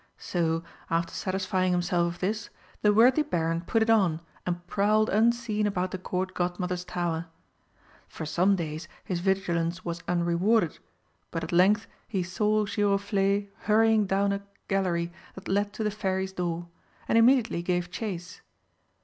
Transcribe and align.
So, 0.17 0.63
after 0.89 1.13
satisfying 1.13 1.73
himself 1.73 2.15
of 2.15 2.19
this, 2.21 2.49
the 2.81 2.91
worthy 2.91 3.21
Baron 3.21 3.61
put 3.61 3.83
it 3.83 3.89
on 3.91 4.19
and 4.47 4.65
prowled 4.65 5.09
unseen 5.11 5.67
about 5.67 5.91
the 5.91 5.99
Court 5.99 6.33
Godmother's 6.33 6.83
tower. 6.83 7.27
For 8.07 8.25
some 8.25 8.55
days 8.55 8.87
his 9.05 9.19
vigilance 9.19 9.85
was 9.85 10.01
unrewarded, 10.07 10.79
but 11.29 11.43
at 11.43 11.51
length 11.51 11.85
he 12.07 12.23
saw 12.23 12.65
Giroflé 12.65 13.49
hurrying 13.65 14.07
down 14.07 14.31
a 14.33 14.41
gallery 14.67 15.11
that 15.35 15.47
led 15.47 15.71
to 15.73 15.83
the 15.83 15.91
Fairy's 15.91 16.33
door, 16.33 16.67
and 17.07 17.15
immediately 17.15 17.61
gave 17.61 17.91
chase. 17.91 18.41